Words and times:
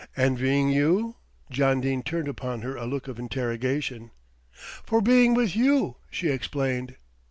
"Envying 0.17 0.69
you?" 0.69 1.17
John 1.51 1.79
Dene 1.79 2.01
turned 2.01 2.27
upon 2.27 2.63
her 2.63 2.75
a 2.75 2.87
look 2.87 3.07
of 3.07 3.19
interrogation. 3.19 4.09
"For 4.83 4.99
being 4.99 5.35
with 5.35 5.55
you," 5.55 5.97
she 6.09 6.29
explained. 6.29 6.95